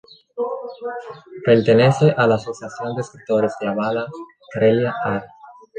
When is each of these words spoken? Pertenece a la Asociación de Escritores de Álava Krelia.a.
Pertenece 1.45 2.11
a 2.17 2.25
la 2.25 2.33
Asociación 2.33 2.95
de 2.95 3.03
Escritores 3.03 3.53
de 3.61 3.67
Álava 3.67 4.07
Krelia.a. 4.51 5.23